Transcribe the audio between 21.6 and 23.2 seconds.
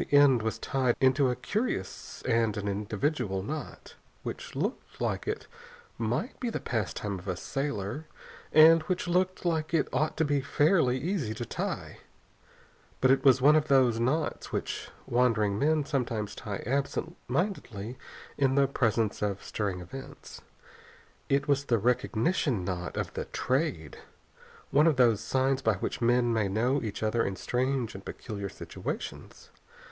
the recognition knot of